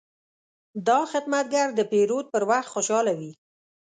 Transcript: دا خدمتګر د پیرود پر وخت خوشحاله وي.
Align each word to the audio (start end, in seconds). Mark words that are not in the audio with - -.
دا 0.87 0.99
خدمتګر 1.11 1.67
د 1.75 1.79
پیرود 1.91 2.25
پر 2.33 2.43
وخت 2.51 2.69
خوشحاله 2.73 3.13
وي. 3.19 3.31